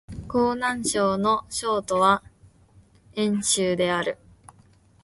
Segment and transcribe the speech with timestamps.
[0.27, 2.23] 河南省の省都は
[3.13, 4.17] 鄭州である